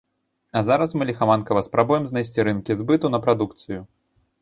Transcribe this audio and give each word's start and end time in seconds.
А 0.51 0.63
зараз 0.69 0.95
мы 0.99 1.03
ліхаманкава 1.09 1.63
спрабуем 1.69 2.03
знайсці 2.13 2.49
рынкі 2.51 2.81
збыту 2.83 3.15
на 3.17 3.25
прадукцыю. 3.27 3.81